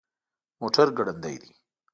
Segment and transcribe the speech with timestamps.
[0.59, 1.51] موټر ګړندی دی